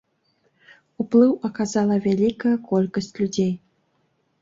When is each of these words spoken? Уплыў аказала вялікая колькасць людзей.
Уплыў 1.03 1.35
аказала 1.51 2.01
вялікая 2.09 2.55
колькасць 2.73 3.15
людзей. 3.23 3.57